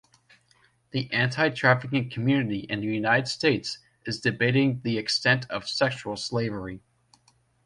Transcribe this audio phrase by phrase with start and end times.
[0.93, 6.81] The anti-trafficking community in the United States is debating the extent of sexual slavery.